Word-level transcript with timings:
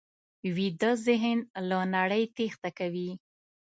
ویده 0.55 0.91
ذهن 1.05 1.37
له 1.69 1.79
نړۍ 1.95 2.23
تېښته 2.35 2.69
کوي 2.79 3.09